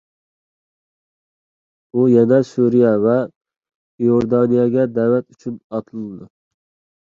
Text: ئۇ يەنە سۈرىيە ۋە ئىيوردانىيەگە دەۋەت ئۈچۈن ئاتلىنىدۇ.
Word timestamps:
ئۇ 1.97 2.05
يەنە 2.13 2.39
سۈرىيە 2.53 2.95
ۋە 3.05 3.15
ئىيوردانىيەگە 3.29 4.89
دەۋەت 4.99 5.31
ئۈچۈن 5.37 5.63
ئاتلىنىدۇ. 5.69 6.31